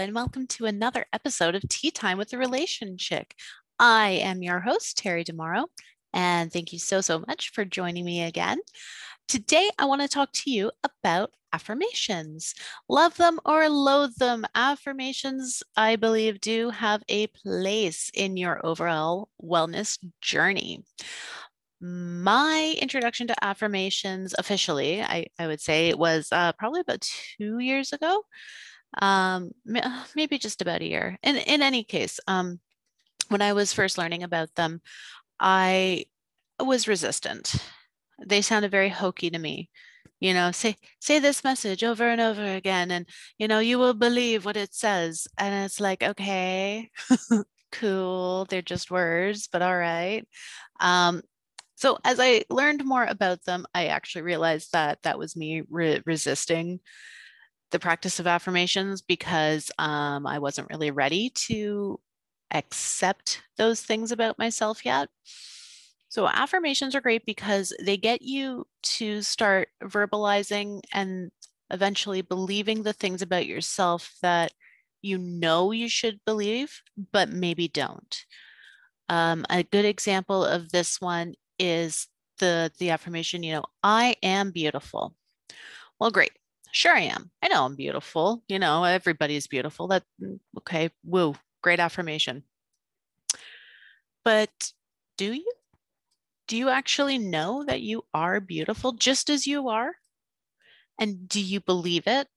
and 0.00 0.14
welcome 0.14 0.46
to 0.46 0.64
another 0.64 1.04
episode 1.12 1.54
of 1.54 1.68
Tea 1.68 1.90
Time 1.90 2.16
with 2.16 2.30
the 2.30 2.38
Relation 2.38 2.96
Chick. 2.96 3.34
I 3.78 4.12
am 4.22 4.42
your 4.42 4.60
host, 4.60 4.96
Terry 4.96 5.24
DeMauro, 5.24 5.66
and 6.14 6.50
thank 6.50 6.72
you 6.72 6.78
so, 6.78 7.02
so 7.02 7.22
much 7.28 7.50
for 7.52 7.66
joining 7.66 8.06
me 8.06 8.22
again. 8.22 8.60
Today, 9.28 9.68
I 9.78 9.84
want 9.84 10.00
to 10.00 10.08
talk 10.08 10.32
to 10.32 10.50
you 10.50 10.70
about 10.82 11.32
affirmations. 11.52 12.54
Love 12.88 13.14
them 13.18 13.40
or 13.44 13.68
loathe 13.68 14.14
them, 14.16 14.46
affirmations, 14.54 15.62
I 15.76 15.96
believe, 15.96 16.40
do 16.40 16.70
have 16.70 17.02
a 17.10 17.26
place 17.26 18.10
in 18.14 18.38
your 18.38 18.64
overall 18.64 19.28
wellness 19.42 19.98
journey. 20.22 20.82
My 21.82 22.74
introduction 22.80 23.26
to 23.26 23.44
affirmations 23.44 24.34
officially, 24.38 25.02
I, 25.02 25.26
I 25.38 25.46
would 25.46 25.60
say, 25.60 25.90
it 25.90 25.98
was 25.98 26.28
uh, 26.32 26.52
probably 26.54 26.80
about 26.80 27.06
two 27.36 27.58
years 27.58 27.92
ago, 27.92 28.22
um, 29.00 29.52
maybe 30.14 30.38
just 30.38 30.62
about 30.62 30.82
a 30.82 30.88
year. 30.88 31.18
In, 31.22 31.36
in 31.36 31.62
any 31.62 31.84
case, 31.84 32.20
um, 32.26 32.60
when 33.28 33.42
I 33.42 33.52
was 33.52 33.72
first 33.72 33.98
learning 33.98 34.22
about 34.22 34.54
them, 34.54 34.80
I 35.38 36.06
was 36.58 36.88
resistant. 36.88 37.54
They 38.24 38.42
sounded 38.42 38.70
very 38.70 38.88
hokey 38.90 39.30
to 39.30 39.38
me 39.38 39.70
you 40.20 40.34
know 40.34 40.52
say 40.52 40.76
say 41.00 41.18
this 41.18 41.42
message 41.42 41.82
over 41.82 42.08
and 42.08 42.20
over 42.20 42.44
again 42.44 42.90
and 42.90 43.06
you 43.38 43.48
know 43.48 43.58
you 43.58 43.78
will 43.78 43.94
believe 43.94 44.44
what 44.44 44.56
it 44.56 44.74
says 44.74 45.26
and 45.38 45.64
it's 45.64 45.80
like 45.80 46.02
okay 46.02 46.90
cool 47.72 48.44
they're 48.48 48.62
just 48.62 48.90
words 48.90 49.48
but 49.50 49.62
all 49.62 49.76
right 49.76 50.28
um, 50.80 51.22
so 51.74 51.98
as 52.04 52.20
i 52.20 52.44
learned 52.50 52.84
more 52.84 53.04
about 53.04 53.42
them 53.44 53.66
i 53.74 53.86
actually 53.86 54.22
realized 54.22 54.72
that 54.72 54.98
that 55.02 55.18
was 55.18 55.36
me 55.36 55.62
re- 55.70 56.02
resisting 56.04 56.80
the 57.70 57.78
practice 57.78 58.18
of 58.20 58.26
affirmations 58.26 59.02
because 59.02 59.70
um, 59.78 60.26
i 60.26 60.38
wasn't 60.38 60.68
really 60.70 60.90
ready 60.90 61.30
to 61.30 61.98
accept 62.52 63.42
those 63.58 63.80
things 63.82 64.12
about 64.12 64.38
myself 64.38 64.84
yet 64.84 65.08
so 66.08 66.26
affirmations 66.28 66.94
are 66.94 67.00
great 67.00 67.24
because 67.24 67.72
they 67.80 67.96
get 67.96 68.22
you 68.22 68.66
to 68.82 69.22
start 69.22 69.68
verbalizing 69.82 70.80
and 70.92 71.30
eventually 71.70 72.20
believing 72.20 72.82
the 72.82 72.92
things 72.92 73.22
about 73.22 73.46
yourself 73.46 74.14
that 74.22 74.52
you 75.02 75.18
know 75.18 75.70
you 75.70 75.88
should 75.88 76.20
believe, 76.26 76.82
but 77.12 77.28
maybe 77.30 77.68
don't. 77.68 78.24
Um, 79.08 79.46
a 79.50 79.62
good 79.64 79.84
example 79.86 80.44
of 80.44 80.70
this 80.70 81.00
one 81.00 81.34
is 81.58 82.08
the 82.38 82.72
the 82.78 82.90
affirmation, 82.90 83.42
you 83.42 83.54
know, 83.54 83.64
I 83.82 84.16
am 84.22 84.52
beautiful. 84.52 85.14
Well, 86.00 86.10
great. 86.12 86.32
Sure 86.72 86.94
I 86.96 87.02
am. 87.02 87.30
I 87.42 87.48
know 87.48 87.64
I'm 87.64 87.76
beautiful. 87.76 88.42
You 88.48 88.58
know, 88.58 88.84
everybody's 88.84 89.46
beautiful. 89.46 89.88
That 89.88 90.04
mm, 90.20 90.40
okay, 90.58 90.90
woo, 91.04 91.34
great 91.62 91.80
affirmation. 91.80 92.44
But 94.24 94.72
do 95.18 95.34
you? 95.34 95.52
do 96.46 96.54
you 96.54 96.68
actually 96.68 97.16
know 97.16 97.64
that 97.64 97.80
you 97.80 98.04
are 98.12 98.40
beautiful 98.40 98.92
just 98.92 99.30
as 99.30 99.46
you 99.46 99.70
are? 99.70 99.96
And 101.00 101.28
do 101.28 101.40
you 101.40 101.60
believe 101.60 102.06
it? 102.06 102.28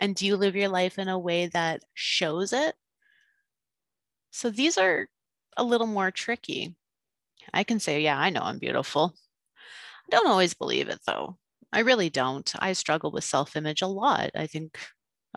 And 0.00 0.16
do 0.16 0.24
you 0.24 0.38
live 0.38 0.56
your 0.56 0.70
life 0.70 0.98
in 0.98 1.06
a 1.06 1.18
way 1.18 1.48
that 1.48 1.82
shows 1.92 2.54
it? 2.54 2.76
So 4.30 4.50
these 4.50 4.78
are 4.78 5.08
a 5.56 5.64
little 5.64 5.86
more 5.88 6.12
tricky. 6.12 6.76
I 7.54 7.64
can 7.64 7.80
say, 7.80 8.02
yeah, 8.02 8.18
I 8.18 8.30
know 8.30 8.42
I'm 8.42 8.58
beautiful. 8.58 9.14
I 10.06 10.10
don't 10.10 10.26
always 10.28 10.54
believe 10.54 10.88
it 10.88 11.00
though. 11.06 11.38
I 11.76 11.80
really 11.80 12.08
don't. 12.08 12.50
I 12.58 12.72
struggle 12.72 13.10
with 13.10 13.22
self 13.22 13.54
image 13.54 13.82
a 13.82 13.86
lot. 13.86 14.30
I 14.34 14.46
think 14.46 14.78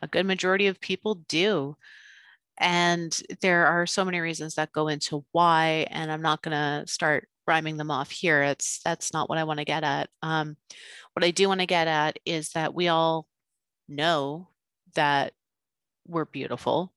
a 0.02 0.08
good 0.08 0.26
majority 0.26 0.68
of 0.68 0.80
people 0.80 1.16
do. 1.28 1.76
And 2.58 3.22
there 3.42 3.68
are 3.68 3.86
so 3.86 4.06
many 4.06 4.22
reasons 4.22 4.56
that 4.56 4.72
go 4.72 4.88
into 4.88 5.26
why. 5.34 5.86
And 5.90 6.10
I'm 6.10 6.22
not 6.22 6.42
going 6.42 6.54
to 6.54 6.90
start 6.90 7.28
rhyming 7.46 7.76
them 7.76 7.92
off 7.92 8.10
here. 8.10 8.42
It's 8.42 8.80
that's 8.86 9.12
not 9.12 9.28
what 9.28 9.38
I 9.38 9.44
want 9.44 9.60
to 9.60 9.66
get 9.66 9.84
at. 9.84 10.10
Um, 10.22 10.56
what 11.12 11.26
I 11.26 11.32
do 11.32 11.50
want 11.50 11.60
to 11.60 11.66
get 11.66 11.90
at 11.90 12.20
is 12.26 12.52
that 12.52 12.74
we 12.74 12.88
all 12.88 13.28
know 13.90 14.48
that 14.96 15.34
we're 16.08 16.24
beautiful, 16.24 16.94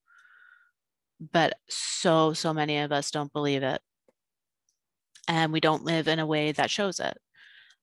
but 1.32 1.54
so 1.68 2.32
so 2.32 2.54
many 2.54 2.78
of 2.78 2.92
us 2.92 3.10
don't 3.10 3.32
believe 3.32 3.64
it, 3.64 3.80
and 5.26 5.52
we 5.52 5.58
don't 5.58 5.84
live 5.84 6.06
in 6.06 6.20
a 6.20 6.26
way 6.26 6.52
that 6.52 6.70
shows 6.70 7.00
it. 7.00 7.18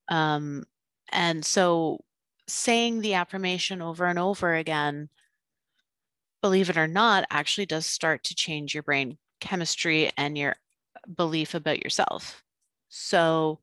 Um, 0.07 0.63
and 1.11 1.45
so, 1.45 1.99
saying 2.47 3.01
the 3.01 3.13
affirmation 3.15 3.81
over 3.81 4.05
and 4.05 4.19
over 4.19 4.55
again, 4.55 5.09
believe 6.41 6.69
it 6.69 6.77
or 6.77 6.87
not, 6.87 7.25
actually 7.29 7.65
does 7.65 7.85
start 7.85 8.23
to 8.25 8.35
change 8.35 8.73
your 8.73 8.83
brain 8.83 9.17
chemistry 9.39 10.11
and 10.17 10.37
your 10.37 10.55
belief 11.15 11.53
about 11.53 11.83
yourself. 11.83 12.43
So 12.89 13.59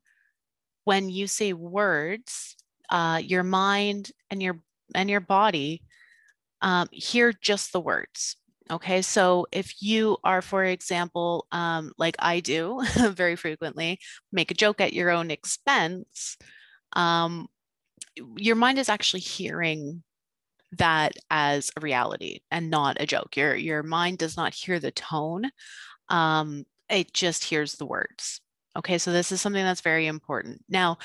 when 0.83 1.09
you 1.09 1.27
say 1.27 1.53
words, 1.53 2.55
uh, 2.89 3.21
your 3.23 3.43
mind 3.43 4.11
and 4.29 4.41
your 4.41 4.59
and 4.95 5.09
your 5.09 5.19
body 5.19 5.83
um, 6.61 6.87
hear 6.91 7.33
just 7.33 7.73
the 7.73 7.81
words. 7.81 8.37
Okay, 8.69 9.01
so 9.01 9.47
if 9.51 9.81
you 9.81 10.17
are, 10.23 10.41
for 10.41 10.63
example, 10.63 11.47
um, 11.51 11.93
like 11.97 12.15
I 12.19 12.41
do 12.41 12.83
very 13.11 13.35
frequently, 13.35 13.99
make 14.31 14.51
a 14.51 14.55
joke 14.55 14.81
at 14.81 14.93
your 14.93 15.09
own 15.09 15.31
expense, 15.31 16.37
um, 16.93 17.47
your 18.37 18.55
mind 18.55 18.79
is 18.79 18.89
actually 18.89 19.21
hearing 19.21 20.03
that 20.73 21.13
as 21.29 21.71
a 21.77 21.81
reality 21.81 22.41
and 22.51 22.69
not 22.69 22.97
a 22.99 23.05
joke. 23.05 23.37
Your 23.37 23.55
your 23.55 23.83
mind 23.83 24.17
does 24.17 24.37
not 24.37 24.53
hear 24.53 24.79
the 24.79 24.91
tone; 24.91 25.49
um, 26.09 26.65
it 26.89 27.13
just 27.13 27.43
hears 27.45 27.73
the 27.75 27.85
words. 27.85 28.41
Okay, 28.77 28.99
so 28.99 29.11
this 29.11 29.31
is 29.31 29.41
something 29.41 29.63
that's 29.63 29.81
very 29.81 30.05
important. 30.07 30.63
Now, 30.69 30.97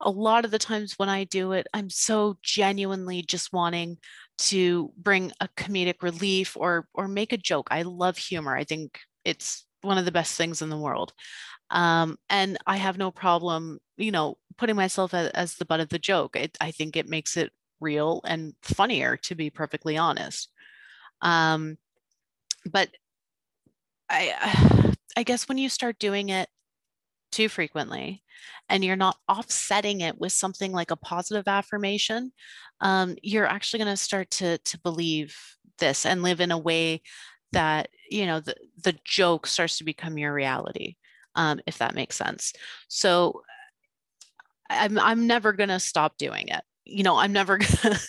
a 0.00 0.10
lot 0.10 0.44
of 0.44 0.50
the 0.50 0.58
times 0.58 0.94
when 0.96 1.08
I 1.08 1.24
do 1.24 1.52
it, 1.52 1.66
I'm 1.72 1.88
so 1.90 2.38
genuinely 2.42 3.22
just 3.22 3.52
wanting 3.52 3.98
to 4.38 4.92
bring 4.96 5.32
a 5.40 5.48
comedic 5.56 6.02
relief 6.02 6.56
or 6.56 6.88
or 6.94 7.08
make 7.08 7.32
a 7.32 7.36
joke. 7.38 7.68
I 7.70 7.82
love 7.82 8.18
humor. 8.18 8.56
I 8.56 8.64
think 8.64 8.98
it's 9.24 9.66
one 9.82 9.98
of 9.98 10.04
the 10.04 10.12
best 10.12 10.36
things 10.36 10.62
in 10.62 10.70
the 10.70 10.78
world. 10.78 11.12
Um, 11.70 12.18
and 12.28 12.58
I 12.66 12.76
have 12.76 12.98
no 12.98 13.10
problem, 13.10 13.78
you 14.00 14.10
know, 14.10 14.38
putting 14.56 14.76
myself 14.76 15.14
as, 15.14 15.30
as 15.30 15.54
the 15.54 15.64
butt 15.64 15.80
of 15.80 15.88
the 15.88 15.98
joke. 15.98 16.36
It, 16.36 16.56
I 16.60 16.70
think 16.70 16.96
it 16.96 17.08
makes 17.08 17.36
it 17.36 17.52
real 17.80 18.20
and 18.24 18.54
funnier, 18.62 19.16
to 19.18 19.34
be 19.34 19.50
perfectly 19.50 19.96
honest. 19.96 20.50
Um, 21.22 21.78
but 22.64 22.90
I, 24.08 24.94
I 25.16 25.22
guess 25.22 25.48
when 25.48 25.58
you 25.58 25.68
start 25.68 25.98
doing 25.98 26.28
it 26.28 26.48
too 27.32 27.48
frequently 27.48 28.22
and 28.68 28.84
you're 28.84 28.96
not 28.96 29.16
offsetting 29.28 30.00
it 30.00 30.18
with 30.18 30.32
something 30.32 30.72
like 30.72 30.90
a 30.90 30.96
positive 30.96 31.46
affirmation 31.46 32.32
um, 32.80 33.14
you're 33.22 33.46
actually 33.46 33.78
going 33.78 33.92
to 33.92 33.96
start 33.96 34.30
to 34.30 34.58
to 34.58 34.78
believe 34.80 35.36
this 35.78 36.04
and 36.04 36.22
live 36.22 36.40
in 36.40 36.50
a 36.50 36.58
way 36.58 37.00
that 37.52 37.88
you 38.10 38.26
know 38.26 38.40
the, 38.40 38.54
the 38.82 38.98
joke 39.04 39.46
starts 39.46 39.78
to 39.78 39.84
become 39.84 40.18
your 40.18 40.32
reality 40.32 40.96
um, 41.36 41.60
if 41.66 41.78
that 41.78 41.94
makes 41.94 42.16
sense 42.16 42.52
so 42.88 43.42
i'm, 44.70 44.98
I'm 44.98 45.26
never 45.26 45.52
going 45.52 45.68
to 45.68 45.80
stop 45.80 46.16
doing 46.16 46.48
it 46.48 46.62
you 46.84 47.02
know 47.02 47.18
i'm 47.18 47.32
never 47.32 47.58
going 47.58 47.94
to 47.94 48.00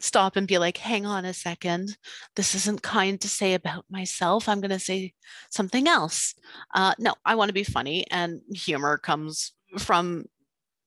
stop 0.00 0.36
and 0.36 0.46
be 0.46 0.58
like, 0.58 0.76
hang 0.76 1.06
on 1.06 1.24
a 1.24 1.34
second, 1.34 1.96
this 2.34 2.54
isn't 2.54 2.82
kind 2.82 3.20
to 3.20 3.28
say 3.28 3.54
about 3.54 3.84
myself. 3.90 4.48
I'm 4.48 4.60
going 4.60 4.70
to 4.70 4.78
say 4.78 5.12
something 5.50 5.88
else. 5.88 6.34
Uh, 6.74 6.94
no, 6.98 7.14
I 7.24 7.34
want 7.34 7.48
to 7.48 7.54
be 7.54 7.64
funny, 7.64 8.06
and 8.10 8.40
humor 8.54 8.98
comes 8.98 9.52
from 9.78 10.26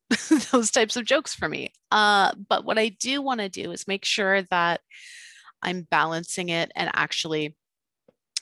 those 0.52 0.72
types 0.72 0.96
of 0.96 1.06
jokes 1.06 1.36
for 1.36 1.48
me. 1.48 1.74
Uh, 1.92 2.32
but 2.48 2.66
what 2.66 2.80
I 2.80 2.90
do 2.90 3.22
want 3.22 3.42
to 3.42 3.50
do 3.50 3.72
is 3.72 3.88
make 3.88 4.06
sure 4.06 4.44
that 4.44 4.82
I'm 5.62 5.88
balancing 5.90 6.50
it 6.50 6.72
and 6.76 6.90
actually 6.94 7.56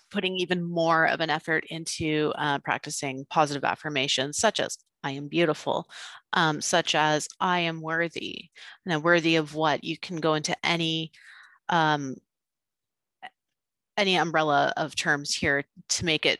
putting 0.09 0.37
even 0.37 0.63
more 0.63 1.05
of 1.05 1.19
an 1.19 1.29
effort 1.29 1.65
into 1.69 2.31
uh, 2.37 2.59
practicing 2.59 3.25
positive 3.29 3.65
affirmations, 3.65 4.37
such 4.37 4.59
as 4.59 4.77
I 5.03 5.11
am 5.11 5.27
beautiful, 5.27 5.87
um, 6.33 6.61
such 6.61 6.95
as 6.95 7.27
I 7.39 7.59
am 7.59 7.81
worthy. 7.81 8.49
Now, 8.85 8.99
worthy 8.99 9.35
of 9.35 9.55
what? 9.55 9.83
You 9.83 9.97
can 9.97 10.17
go 10.17 10.33
into 10.33 10.55
any 10.65 11.11
um, 11.69 12.15
any 13.97 14.15
umbrella 14.15 14.73
of 14.77 14.95
terms 14.95 15.33
here 15.33 15.63
to 15.89 16.05
make 16.05 16.25
it 16.25 16.39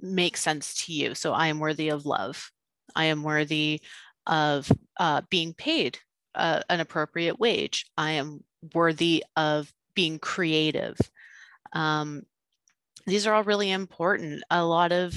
make 0.00 0.36
sense 0.36 0.84
to 0.84 0.92
you. 0.92 1.14
So 1.14 1.32
I 1.32 1.46
am 1.46 1.58
worthy 1.58 1.88
of 1.88 2.06
love. 2.06 2.50
I 2.94 3.04
am 3.04 3.22
worthy 3.22 3.80
of 4.26 4.70
uh, 4.98 5.22
being 5.30 5.54
paid 5.54 5.98
uh, 6.34 6.60
an 6.68 6.80
appropriate 6.80 7.38
wage. 7.38 7.86
I 7.96 8.12
am 8.12 8.44
worthy 8.74 9.24
of 9.36 9.72
being 9.94 10.18
creative. 10.18 10.96
Um, 11.72 12.22
these 13.06 13.26
are 13.26 13.34
all 13.34 13.44
really 13.44 13.70
important. 13.70 14.42
A 14.50 14.64
lot 14.64 14.92
of 14.92 15.16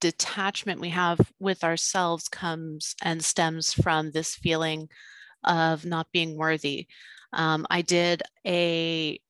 detachment 0.00 0.80
we 0.80 0.90
have 0.90 1.20
with 1.38 1.64
ourselves 1.64 2.28
comes 2.28 2.94
and 3.02 3.22
stems 3.24 3.72
from 3.72 4.10
this 4.10 4.34
feeling 4.34 4.88
of 5.44 5.84
not 5.84 6.10
being 6.12 6.36
worthy. 6.36 6.86
Um, 7.32 7.66
I 7.70 7.82
did 7.82 8.22
a 8.46 9.20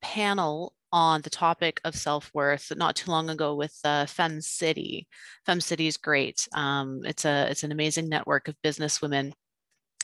panel 0.00 0.74
on 0.92 1.22
the 1.22 1.30
topic 1.30 1.80
of 1.84 1.96
self-worth 1.96 2.70
not 2.76 2.94
too 2.94 3.10
long 3.10 3.28
ago 3.28 3.56
with 3.56 3.76
uh, 3.84 4.06
Fem 4.06 4.40
City. 4.40 5.08
Fem 5.44 5.60
City 5.60 5.88
is 5.88 5.96
great. 5.96 6.46
Um, 6.54 7.00
it's 7.04 7.24
a 7.24 7.48
it's 7.50 7.64
an 7.64 7.72
amazing 7.72 8.08
network 8.08 8.46
of 8.46 8.62
business 8.62 9.02
women 9.02 9.34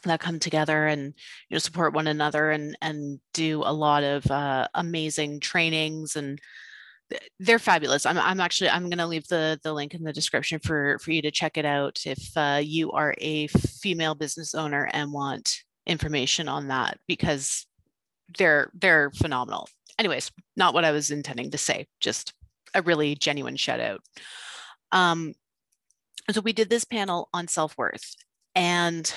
that 0.05 0.19
come 0.19 0.41
together 0.41 0.87
and 0.87 1.15
you 1.49 1.55
know 1.55 1.59
support 1.59 1.95
one 1.95 2.07
another 2.07 2.51
and 2.51 2.77
and 2.83 3.21
do 3.35 3.63
a 3.65 3.73
lot 3.73 4.03
of 4.03 4.29
uh, 4.31 4.67
amazing 4.75 5.39
trainings 5.39 6.17
and 6.17 6.41
they're 7.39 7.59
fabulous. 7.59 8.07
I'm, 8.07 8.19
I'm 8.19 8.41
actually 8.41 8.71
I'm 8.71 8.85
going 8.85 8.99
to 8.99 9.07
leave 9.07 9.29
the 9.29 9.59
the 9.63 9.73
link 9.73 9.95
in 9.95 10.05
the 10.05 10.13
description 10.13 10.59
for 10.61 10.99
for 10.99 11.11
you 11.11 11.23
to 11.23 11.31
check 11.31 11.57
it 11.57 11.65
out 11.65 12.03
if 12.07 12.37
uh, 12.37 12.61
you 12.63 12.93
are 12.93 13.15
a 13.19 13.47
female 13.49 14.15
business 14.15 14.55
owner 14.55 14.89
and 14.93 15.13
want 15.13 15.63
information 15.87 16.49
on 16.49 16.69
that 16.69 16.99
because 17.07 17.67
they're 18.39 18.71
they're 18.75 19.11
phenomenal 19.13 19.69
anyways, 20.01 20.33
not 20.57 20.75
what 20.75 20.85
I 20.85 20.91
was 20.91 21.11
intending 21.11 21.51
to 21.51 21.59
say, 21.59 21.87
just 22.01 22.33
a 22.75 22.83
really 22.83 23.15
genuine 23.15 23.57
shout 23.57 23.81
out. 23.81 24.01
Um, 24.93 25.35
so 26.31 26.41
we 26.41 26.53
did 26.53 26.71
this 26.71 26.85
panel 26.85 27.29
on 27.35 27.47
self 27.47 27.77
worth, 27.77 28.17
and 28.55 29.13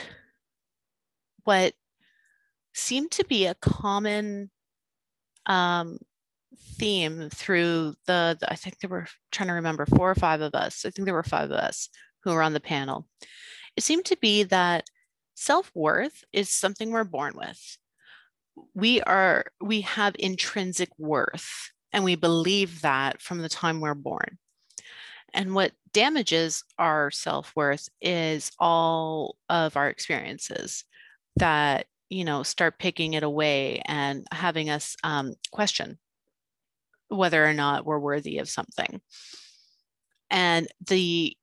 what 1.46 1.74
seemed 2.74 3.12
to 3.12 3.26
be 3.26 3.46
a 3.46 3.56
common 3.56 4.52
um, 5.46 5.98
theme 6.78 7.30
through 7.30 7.96
the, 8.06 8.38
the, 8.40 8.52
I 8.52 8.56
think 8.56 8.80
there 8.80 8.90
were 8.90 9.08
trying 9.32 9.48
to 9.48 9.54
remember 9.54 9.86
four 9.86 10.10
or 10.12 10.16
five 10.16 10.42
of 10.42 10.56
us. 10.56 10.86
I 10.86 10.90
think 10.90 11.06
there 11.06 11.14
were 11.14 11.24
five 11.24 11.52
of 11.52 11.58
us 11.58 11.90
who 12.24 12.32
were 12.32 12.44
on 12.44 12.54
the 12.54 12.60
panel. 12.60 13.08
It 13.76 13.84
seemed 13.84 14.06
to 14.06 14.18
be 14.18 14.44
that 14.44 14.90
self 15.36 15.72
worth 15.74 16.24
is 16.32 16.50
something 16.50 16.92
we're 16.92 17.04
born 17.04 17.34
with 17.36 17.78
we 18.74 19.02
are 19.02 19.46
we 19.62 19.82
have 19.82 20.16
intrinsic 20.20 20.90
worth 20.98 21.72
and 21.92 22.04
we 22.04 22.16
believe 22.16 22.82
that 22.82 23.22
from 23.22 23.40
the 23.40 23.50
time 23.50 23.80
we're 23.80 23.94
born 23.94 24.38
and 25.34 25.54
what 25.56 25.72
damages 25.94 26.64
our 26.78 27.10
self-worth 27.12 27.90
is 28.02 28.52
all 28.60 29.36
of 29.50 29.76
our 29.78 29.90
experiences 29.90 30.86
that 31.36 31.86
you 32.10 32.24
know 32.24 32.44
start 32.44 32.80
picking 32.80 33.14
it 33.14 33.24
away 33.24 33.82
and 33.86 34.28
having 34.32 34.70
us 34.70 34.96
um, 35.04 35.34
question 35.52 35.98
whether 37.16 37.46
or 37.46 37.54
not 37.54 37.86
we're 37.86 38.00
worthy 38.00 38.40
of 38.40 38.50
something. 38.50 39.02
And 40.30 40.68
the 40.88 41.38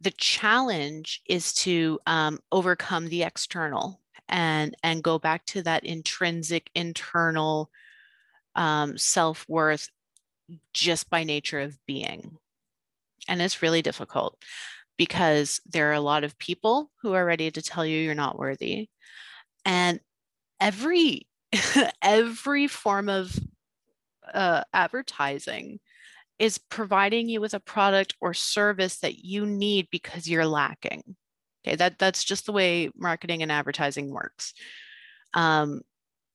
the 0.00 0.10
challenge 0.10 1.22
is 1.26 1.54
to 1.54 1.98
um, 2.06 2.38
overcome 2.52 3.08
the 3.08 3.22
external 3.22 4.00
and 4.28 4.76
and 4.82 5.02
go 5.02 5.18
back 5.18 5.46
to 5.46 5.62
that 5.62 5.84
intrinsic 5.84 6.70
internal 6.74 7.70
um, 8.54 8.98
self-worth 8.98 9.88
just 10.72 11.08
by 11.10 11.24
nature 11.24 11.60
of 11.60 11.78
being. 11.86 12.36
And 13.28 13.40
it's 13.40 13.62
really 13.62 13.82
difficult 13.82 14.36
because 14.96 15.60
there 15.66 15.90
are 15.90 15.94
a 15.94 16.00
lot 16.00 16.24
of 16.24 16.38
people 16.38 16.90
who 17.02 17.14
are 17.14 17.24
ready 17.24 17.50
to 17.50 17.62
tell 17.62 17.84
you 17.84 17.98
you're 17.98 18.14
not 18.14 18.38
worthy. 18.38 18.88
And 19.64 20.00
every 20.60 21.26
every 22.02 22.66
form 22.66 23.08
of 23.08 23.38
uh, 24.32 24.62
advertising 24.72 25.80
is 26.38 26.58
providing 26.58 27.28
you 27.28 27.40
with 27.40 27.54
a 27.54 27.60
product 27.60 28.14
or 28.20 28.34
service 28.34 28.98
that 28.98 29.24
you 29.24 29.46
need 29.46 29.88
because 29.90 30.28
you're 30.28 30.46
lacking 30.46 31.16
Okay, 31.66 31.76
that 31.76 31.98
that's 31.98 32.24
just 32.24 32.46
the 32.46 32.52
way 32.52 32.90
marketing 32.94 33.42
and 33.42 33.50
advertising 33.50 34.10
works. 34.10 34.52
Um, 35.32 35.80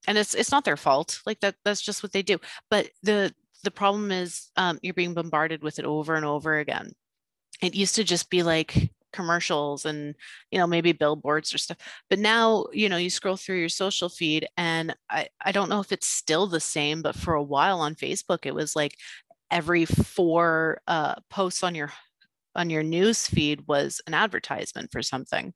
and 0.08 0.18
it's 0.18 0.34
it's 0.34 0.52
not 0.52 0.66
their 0.66 0.78
fault. 0.78 1.22
Like 1.26 1.40
that 1.42 1.56
that's 1.64 1.82
just 1.82 2.02
what 2.02 2.12
they 2.12 2.24
do. 2.24 2.40
But 2.70 2.90
the 3.04 3.34
the 3.64 3.72
problem 3.72 4.12
is 4.12 4.50
um, 4.56 4.80
you're 4.82 4.94
being 4.94 5.14
bombarded 5.14 5.62
with 5.62 5.80
it 5.80 5.86
over 5.86 6.16
and 6.16 6.26
over 6.26 6.58
again. 6.58 6.92
It 7.62 7.76
used 7.76 7.96
to 7.96 8.04
just 8.04 8.30
be 8.30 8.42
like 8.42 8.92
commercials 9.12 9.86
and 9.86 10.16
you 10.52 10.60
know 10.60 10.68
maybe 10.68 10.92
billboards 10.92 11.54
or 11.54 11.58
stuff 11.58 11.78
but 12.10 12.20
now 12.20 12.66
you 12.72 12.88
know 12.88 12.98
you 12.98 13.10
scroll 13.10 13.36
through 13.36 13.58
your 13.60 13.70
social 13.70 14.10
feed 14.10 14.48
and 14.58 14.96
i 15.10 15.28
i 15.44 15.52
don't 15.52 15.70
know 15.70 15.80
if 15.80 15.92
it's 15.92 16.08
still 16.08 16.46
the 16.48 16.60
same 16.60 17.02
but 17.02 17.16
for 17.16 17.34
a 17.34 17.44
while 17.44 17.80
on 17.80 17.96
facebook 17.96 18.46
it 18.46 18.54
was 18.54 18.76
like 18.76 18.96
every 19.52 19.86
four 19.86 20.82
uh, 20.88 21.16
posts 21.30 21.64
on 21.64 21.76
your 21.76 21.92
on 22.56 22.70
your 22.70 22.84
news 22.84 23.28
feed 23.28 23.68
was 23.68 24.02
an 24.08 24.14
advertisement 24.14 24.92
for 24.92 25.02
something. 25.02 25.54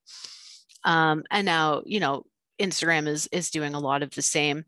Um, 0.83 1.23
and 1.31 1.45
now, 1.45 1.81
you 1.85 1.99
know, 1.99 2.23
Instagram 2.61 3.07
is 3.07 3.27
is 3.31 3.49
doing 3.49 3.73
a 3.73 3.79
lot 3.79 4.03
of 4.03 4.11
the 4.11 4.21
same. 4.21 4.65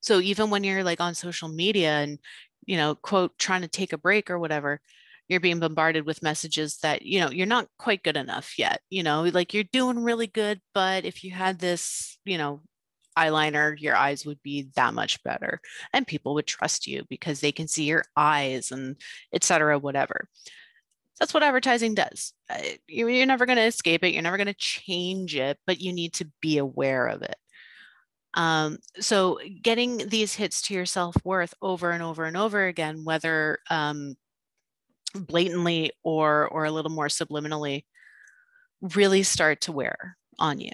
So 0.00 0.20
even 0.20 0.50
when 0.50 0.64
you're 0.64 0.84
like 0.84 1.00
on 1.00 1.14
social 1.14 1.48
media 1.48 1.98
and, 1.98 2.18
you 2.64 2.76
know, 2.76 2.94
quote, 2.94 3.38
trying 3.38 3.62
to 3.62 3.68
take 3.68 3.92
a 3.92 3.98
break 3.98 4.30
or 4.30 4.38
whatever, 4.38 4.80
you're 5.30 5.40
being 5.40 5.60
bombarded 5.60 6.04
with 6.04 6.22
messages 6.22 6.78
that, 6.78 7.02
you 7.02 7.20
know, 7.20 7.30
you're 7.30 7.46
not 7.46 7.68
quite 7.78 8.02
good 8.02 8.16
enough 8.16 8.58
yet. 8.58 8.80
You 8.90 9.02
know, 9.02 9.22
like 9.22 9.54
you're 9.54 9.64
doing 9.64 10.00
really 10.00 10.26
good, 10.26 10.60
but 10.74 11.04
if 11.04 11.22
you 11.24 11.30
had 11.30 11.58
this, 11.58 12.18
you 12.24 12.36
know, 12.36 12.60
eyeliner, 13.16 13.78
your 13.78 13.96
eyes 13.96 14.26
would 14.26 14.42
be 14.42 14.68
that 14.76 14.92
much 14.92 15.22
better. 15.22 15.60
And 15.92 16.06
people 16.06 16.34
would 16.34 16.46
trust 16.46 16.86
you 16.86 17.04
because 17.08 17.40
they 17.40 17.52
can 17.52 17.68
see 17.68 17.84
your 17.84 18.04
eyes 18.16 18.72
and 18.72 18.96
etc. 19.32 19.78
whatever 19.78 20.28
that's 21.20 21.34
what 21.34 21.42
advertising 21.42 21.94
does. 21.94 22.32
Uh, 22.48 22.56
you're 22.88 23.26
never 23.26 23.44
going 23.44 23.58
to 23.58 23.64
escape 23.64 24.02
it. 24.02 24.14
You're 24.14 24.22
never 24.22 24.38
going 24.38 24.46
to 24.46 24.54
change 24.54 25.36
it, 25.36 25.58
but 25.66 25.78
you 25.78 25.92
need 25.92 26.14
to 26.14 26.30
be 26.40 26.56
aware 26.56 27.06
of 27.06 27.20
it. 27.20 27.36
Um, 28.34 28.78
so 29.00 29.38
getting 29.60 30.08
these 30.08 30.34
hits 30.34 30.62
to 30.62 30.74
your 30.74 30.86
self-worth 30.86 31.52
over 31.60 31.90
and 31.90 32.02
over 32.02 32.24
and 32.24 32.36
over 32.36 32.66
again, 32.66 33.04
whether 33.04 33.58
um, 33.68 34.14
blatantly 35.14 35.92
or 36.02 36.48
or 36.48 36.64
a 36.64 36.70
little 36.70 36.90
more 36.90 37.08
subliminally, 37.08 37.84
really 38.80 39.22
start 39.22 39.62
to 39.62 39.72
wear 39.72 40.16
on 40.38 40.60
you. 40.60 40.72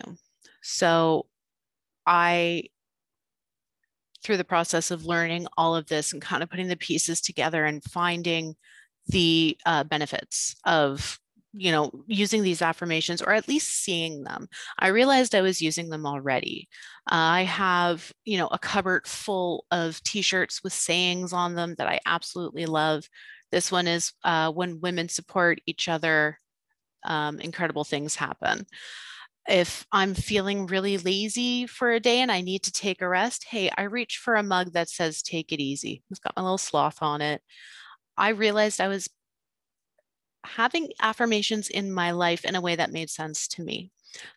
So 0.62 1.26
I 2.06 2.64
through 4.22 4.36
the 4.36 4.44
process 4.44 4.90
of 4.90 5.06
learning 5.06 5.46
all 5.56 5.76
of 5.76 5.86
this 5.86 6.12
and 6.12 6.20
kind 6.20 6.42
of 6.42 6.50
putting 6.50 6.66
the 6.68 6.76
pieces 6.76 7.20
together 7.20 7.64
and 7.64 7.84
finding 7.84 8.56
the 9.06 9.56
uh, 9.64 9.84
benefits 9.84 10.56
of 10.64 11.20
you 11.52 11.70
know 11.70 11.90
using 12.06 12.42
these 12.42 12.60
affirmations 12.60 13.22
or 13.22 13.32
at 13.32 13.48
least 13.48 13.82
seeing 13.82 14.24
them 14.24 14.48
i 14.78 14.88
realized 14.88 15.34
i 15.34 15.40
was 15.40 15.62
using 15.62 15.88
them 15.88 16.04
already 16.04 16.68
uh, 17.10 17.14
i 17.14 17.42
have 17.44 18.12
you 18.24 18.36
know 18.36 18.48
a 18.48 18.58
cupboard 18.58 19.06
full 19.06 19.64
of 19.70 20.02
t-shirts 20.02 20.62
with 20.62 20.72
sayings 20.72 21.32
on 21.32 21.54
them 21.54 21.74
that 21.78 21.86
i 21.86 21.98
absolutely 22.04 22.66
love 22.66 23.08
this 23.52 23.70
one 23.70 23.86
is 23.86 24.12
uh, 24.24 24.50
when 24.50 24.80
women 24.80 25.08
support 25.08 25.60
each 25.66 25.88
other 25.88 26.38
um, 27.04 27.40
incredible 27.40 27.84
things 27.84 28.16
happen 28.16 28.66
if 29.48 29.86
i'm 29.92 30.12
feeling 30.12 30.66
really 30.66 30.98
lazy 30.98 31.66
for 31.66 31.92
a 31.92 32.00
day 32.00 32.20
and 32.20 32.32
i 32.32 32.40
need 32.40 32.62
to 32.62 32.72
take 32.72 33.00
a 33.00 33.08
rest 33.08 33.44
hey 33.48 33.70
i 33.76 33.82
reach 33.82 34.18
for 34.18 34.34
a 34.34 34.42
mug 34.42 34.72
that 34.72 34.88
says 34.88 35.22
take 35.22 35.52
it 35.52 35.60
easy 35.60 36.02
it's 36.10 36.18
got 36.18 36.34
my 36.36 36.42
little 36.42 36.58
sloth 36.58 36.98
on 37.00 37.20
it 37.20 37.40
I 38.16 38.30
realized 38.30 38.80
I 38.80 38.88
was 38.88 39.08
having 40.44 40.92
affirmations 41.00 41.68
in 41.68 41.92
my 41.92 42.12
life 42.12 42.44
in 42.44 42.54
a 42.54 42.60
way 42.60 42.76
that 42.76 42.92
made 42.92 43.10
sense 43.10 43.48
to 43.48 43.62
me. 43.62 43.90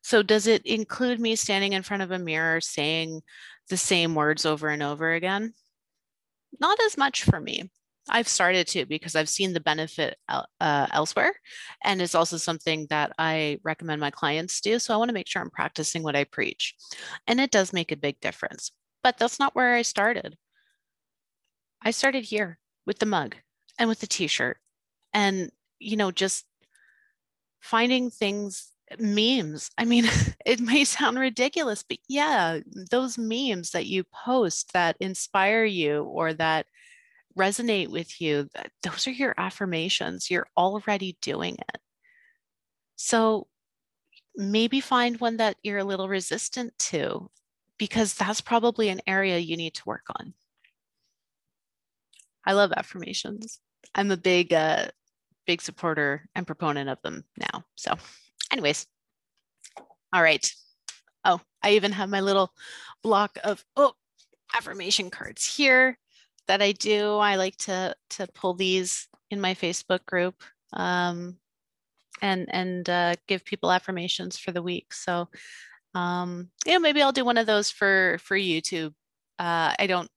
So, 0.04 0.22
does 0.22 0.48
it 0.48 0.66
include 0.66 1.20
me 1.20 1.36
standing 1.36 1.74
in 1.74 1.84
front 1.84 2.04
of 2.04 2.12
a 2.12 2.20
mirror 2.20 2.60
saying 2.60 3.22
the 3.70 3.78
same 3.78 4.16
words 4.16 4.46
over 4.46 4.68
and 4.68 4.84
over 4.84 5.13
again? 5.13 5.54
Not 6.60 6.80
as 6.82 6.98
much 6.98 7.24
for 7.24 7.39
me. 7.39 7.70
I've 8.10 8.28
started 8.28 8.68
to 8.68 8.86
because 8.86 9.16
I've 9.16 9.30
seen 9.30 9.54
the 9.54 9.60
benefit 9.60 10.18
uh, 10.28 10.88
elsewhere. 10.92 11.34
And 11.84 12.01
it's 12.01 12.16
also 12.16 12.38
something 12.38 12.88
that 12.89 13.13
I 13.18 13.60
recommend 13.63 14.01
my 14.01 14.12
clients 14.12 14.62
do. 14.62 14.80
So 14.80 14.94
I 14.94 14.98
want 14.98 15.10
to 15.10 15.13
make 15.13 15.28
sure 15.28 15.42
I'm 15.42 15.50
practicing 15.50 16.04
what 16.04 16.16
I 16.16 16.24
preach. 16.24 16.75
And 17.28 17.39
it 17.39 17.51
does 17.51 17.74
make 17.74 17.92
a 17.92 17.98
big 17.98 18.20
difference. 18.20 18.72
But 19.04 19.18
that's 19.18 19.39
not 19.39 19.56
where 19.56 19.75
I 19.75 19.82
started. 19.82 20.38
I 21.82 21.92
started 21.92 22.25
here 22.25 22.60
with 22.86 23.00
the 23.00 23.06
mug 23.06 23.36
and 23.78 23.88
with 23.88 24.00
the 24.00 24.08
t-shirt 24.08 24.58
and 25.13 25.50
you 25.80 25.98
know 25.98 26.12
just 26.12 26.46
finding 27.62 28.10
things 28.10 28.72
memes 29.00 29.70
i 29.78 29.86
mean 29.86 30.06
it 30.46 30.60
may 30.60 30.84
sound 30.84 31.18
ridiculous 31.18 31.84
but 31.88 31.98
yeah 32.08 32.60
those 32.89 33.18
memes 33.18 33.72
that 33.72 33.86
you 33.86 34.04
post 34.04 34.74
that 34.74 34.98
inspire 35.00 35.63
you 35.63 36.04
or 36.04 36.34
that 36.34 36.66
resonate 37.38 37.89
with 37.89 38.19
you 38.19 38.50
those 38.83 39.07
are 39.07 39.12
your 39.12 39.33
affirmations. 39.38 40.29
You're 40.29 40.48
already 40.57 41.17
doing 41.21 41.55
it. 41.55 41.81
So 42.95 43.48
maybe 44.36 44.81
find 44.81 45.19
one 45.19 45.38
that 45.38 45.57
you're 45.63 45.79
a 45.79 45.83
little 45.83 46.09
resistant 46.09 46.77
to 46.79 47.29
because 47.77 48.13
that's 48.13 48.41
probably 48.41 48.89
an 48.89 49.01
area 49.07 49.38
you 49.38 49.57
need 49.57 49.74
to 49.75 49.83
work 49.86 50.05
on. 50.19 50.33
I 52.45 52.53
love 52.53 52.71
affirmations. 52.75 53.59
I'm 53.95 54.12
a 54.12 54.17
big, 54.17 54.53
uh, 54.53 54.88
big 55.45 55.62
supporter 55.62 56.27
and 56.36 56.45
proponent 56.48 56.89
of 56.89 57.01
them 57.01 57.24
now. 57.38 57.63
So, 57.75 57.93
anyways, 58.51 58.86
all 60.13 60.21
right. 60.21 60.50
Oh, 61.25 61.41
I 61.63 61.71
even 61.71 61.91
have 61.91 62.09
my 62.09 62.21
little 62.21 62.51
block 63.03 63.38
of 63.43 63.63
oh 63.75 63.93
affirmation 64.55 65.09
cards 65.09 65.45
here 65.45 65.98
that 66.50 66.63
I 66.63 66.72
do. 66.72 67.18
I 67.18 67.36
like 67.36 67.56
to 67.58 67.96
to 68.12 68.27
pull 68.34 68.56
these 68.56 69.08
in 69.29 69.39
my 69.39 69.53
Facebook 69.53 70.03
group 70.08 70.44
um, 70.74 71.38
and 72.24 72.48
and 72.50 72.89
uh, 72.89 73.15
give 73.27 73.46
people 73.46 73.72
affirmations 73.72 74.38
for 74.38 74.51
the 74.51 74.63
week. 74.63 74.91
So 74.91 75.29
um, 75.94 76.50
yeah, 76.65 76.79
maybe 76.79 77.03
I'll 77.03 77.12
do 77.12 77.24
one 77.24 77.38
of 77.38 77.46
those 77.46 77.70
for 77.70 78.18
for 78.24 78.36
YouTube. 78.36 78.94
Uh, 79.38 79.74
I 79.77 79.86
don't. 79.88 80.10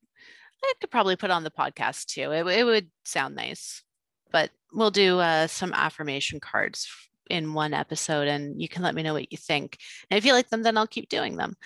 I 0.64 0.72
could 0.80 0.90
probably 0.90 1.16
put 1.16 1.30
on 1.30 1.44
the 1.44 1.50
podcast 1.50 2.06
too. 2.06 2.32
It, 2.32 2.46
it 2.46 2.64
would 2.64 2.88
sound 3.04 3.34
nice, 3.34 3.82
but 4.30 4.50
we'll 4.72 4.90
do 4.90 5.18
uh, 5.18 5.48
some 5.48 5.74
affirmation 5.74 6.40
cards 6.40 6.88
in 7.28 7.52
one 7.52 7.74
episode, 7.74 8.28
and 8.28 8.60
you 8.60 8.68
can 8.68 8.82
let 8.82 8.94
me 8.94 9.02
know 9.02 9.12
what 9.12 9.30
you 9.30 9.38
think. 9.38 9.76
And 10.10 10.16
if 10.16 10.24
you 10.24 10.32
like 10.32 10.48
them, 10.48 10.62
then 10.62 10.78
I'll 10.78 10.86
keep 10.86 11.10
doing 11.10 11.36
them. 11.36 11.56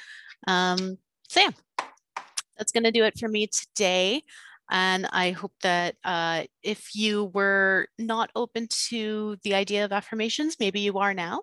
Um, 0.48 0.98
so 1.28 1.40
yeah, 1.40 1.84
that's 2.56 2.72
going 2.72 2.84
to 2.84 2.90
do 2.90 3.04
it 3.04 3.18
for 3.18 3.28
me 3.28 3.46
today. 3.46 4.22
And 4.70 5.06
I 5.12 5.30
hope 5.30 5.52
that 5.62 5.96
uh, 6.04 6.44
if 6.62 6.94
you 6.94 7.26
were 7.26 7.88
not 7.98 8.30
open 8.34 8.66
to 8.88 9.36
the 9.44 9.54
idea 9.54 9.84
of 9.84 9.92
affirmations, 9.92 10.56
maybe 10.58 10.80
you 10.80 10.98
are 10.98 11.14
now. 11.14 11.42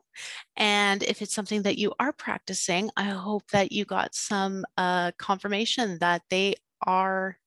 And 0.58 1.04
if 1.04 1.22
it's 1.22 1.34
something 1.34 1.62
that 1.64 1.78
you 1.78 1.94
are 2.00 2.14
practicing, 2.14 2.90
I 2.98 3.06
hope 3.06 3.50
that 3.52 3.72
you 3.72 3.86
got 3.86 4.14
some 4.14 4.66
uh, 4.78 5.12
confirmation 5.18 5.98
that 6.00 6.24
they 6.30 6.56
are 6.86 7.38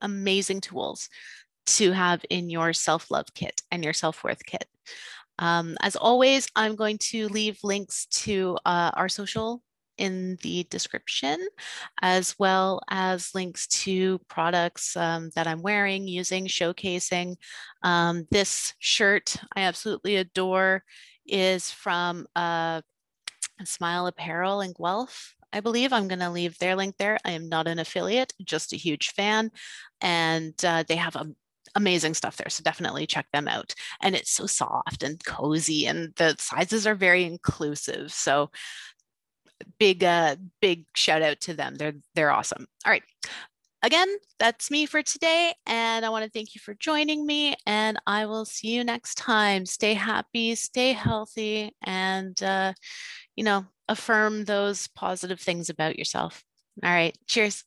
amazing 0.00 0.60
tools 0.60 1.08
to 1.64 1.92
have 1.92 2.24
in 2.28 2.50
your 2.50 2.72
self 2.72 3.10
love 3.10 3.26
kit 3.34 3.62
and 3.70 3.84
your 3.84 3.92
self 3.92 4.22
worth 4.24 4.44
kit. 4.44 4.66
Um, 5.38 5.76
as 5.80 5.96
always, 5.96 6.48
I'm 6.54 6.76
going 6.76 6.98
to 6.98 7.28
leave 7.28 7.58
links 7.62 8.06
to 8.06 8.58
uh, 8.64 8.90
our 8.94 9.08
social 9.08 9.62
in 10.02 10.36
the 10.42 10.64
description, 10.64 11.38
as 12.02 12.34
well 12.38 12.80
as 12.90 13.34
links 13.34 13.68
to 13.68 14.18
products 14.28 14.96
um, 14.96 15.30
that 15.36 15.46
I'm 15.46 15.62
wearing, 15.62 16.08
using, 16.08 16.46
showcasing. 16.46 17.36
Um, 17.84 18.26
this 18.32 18.74
shirt 18.80 19.36
I 19.54 19.60
absolutely 19.62 20.16
adore 20.16 20.82
is 21.24 21.70
from 21.70 22.26
uh, 22.34 22.82
Smile 23.64 24.08
Apparel 24.08 24.60
in 24.60 24.72
Guelph. 24.72 25.36
I 25.52 25.60
believe 25.60 25.92
I'm 25.92 26.08
going 26.08 26.18
to 26.18 26.30
leave 26.30 26.58
their 26.58 26.74
link 26.74 26.96
there. 26.96 27.18
I 27.24 27.32
am 27.32 27.48
not 27.48 27.68
an 27.68 27.78
affiliate, 27.78 28.32
just 28.44 28.72
a 28.72 28.76
huge 28.76 29.10
fan. 29.12 29.52
And 30.00 30.54
uh, 30.64 30.82
they 30.88 30.96
have 30.96 31.14
a 31.14 31.26
amazing 31.74 32.14
stuff 32.14 32.36
there. 32.36 32.50
So 32.50 32.62
definitely 32.62 33.06
check 33.06 33.26
them 33.32 33.48
out. 33.48 33.74
And 34.02 34.14
it's 34.14 34.30
so 34.30 34.46
soft 34.46 35.02
and 35.02 35.22
cozy, 35.24 35.86
and 35.86 36.12
the 36.16 36.34
sizes 36.38 36.86
are 36.86 36.94
very 36.94 37.24
inclusive. 37.24 38.12
So 38.12 38.50
big 39.78 40.04
uh 40.04 40.36
big 40.60 40.84
shout 40.94 41.22
out 41.22 41.40
to 41.40 41.54
them. 41.54 41.76
They're 41.76 41.94
they're 42.14 42.30
awesome. 42.30 42.66
All 42.84 42.92
right. 42.92 43.02
Again 43.84 44.08
that's 44.38 44.70
me 44.70 44.86
for 44.86 45.02
today 45.02 45.52
and 45.66 46.04
i 46.04 46.08
want 46.08 46.24
to 46.24 46.30
thank 46.30 46.54
you 46.54 46.60
for 46.60 46.74
joining 46.74 47.26
me 47.26 47.56
and 47.66 47.98
i 48.06 48.26
will 48.26 48.44
see 48.44 48.68
you 48.68 48.84
next 48.84 49.16
time. 49.16 49.66
Stay 49.66 49.94
happy 49.94 50.54
stay 50.54 50.92
healthy 50.92 51.74
and 51.82 52.40
uh, 52.42 52.72
you 53.34 53.42
know 53.42 53.66
affirm 53.88 54.44
those 54.44 54.86
positive 54.88 55.40
things 55.40 55.68
about 55.68 55.98
yourself. 55.98 56.44
All 56.84 56.90
right 56.90 57.16
cheers. 57.26 57.64